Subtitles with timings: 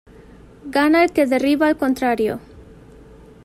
[0.77, 2.39] Gana el que derriba al contrario.